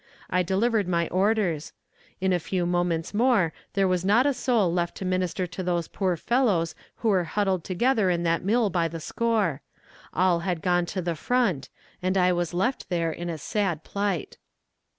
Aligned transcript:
I 0.31 0.41
delivered 0.41 0.87
my 0.87 1.07
orders. 1.09 1.73
In 2.19 2.33
a 2.33 2.39
few 2.39 2.65
moments 2.65 3.13
more 3.13 3.53
there 3.73 3.87
was 3.87 4.03
not 4.03 4.25
a 4.25 4.33
soul 4.33 4.73
left 4.73 4.97
to 4.97 5.05
minister 5.05 5.45
to 5.45 5.61
those 5.61 5.87
poor 5.87 6.17
fellows 6.17 6.73
who 6.95 7.09
were 7.09 7.25
huddled 7.25 7.63
together 7.63 8.09
in 8.09 8.23
that 8.23 8.43
mill 8.43 8.71
by 8.71 8.87
the 8.87 8.99
score; 8.99 9.61
all 10.11 10.39
had 10.39 10.63
gone 10.63 10.87
to 10.87 11.03
the 11.03 11.13
front, 11.15 11.69
and 12.01 12.17
I 12.17 12.33
was 12.33 12.51
left 12.51 12.89
there 12.89 13.11
in 13.11 13.29
a 13.29 13.37
sad 13.37 13.83
plight. 13.83 14.39